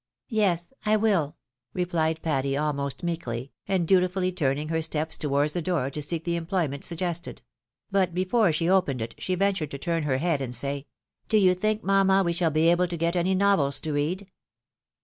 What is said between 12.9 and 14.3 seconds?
get any novels to read